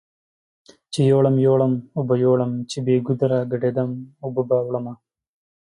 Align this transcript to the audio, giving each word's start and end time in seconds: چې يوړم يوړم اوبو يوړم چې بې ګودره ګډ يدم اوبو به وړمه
چې 0.93 0.99
يوړم 1.11 1.35
يوړم 1.47 1.73
اوبو 1.97 2.13
يوړم 2.25 2.51
چې 2.69 2.77
بې 2.85 2.95
ګودره 3.05 3.39
ګډ 3.51 3.63
يدم 3.69 3.91
اوبو 4.23 4.41
به 4.49 4.57
وړمه 4.67 4.93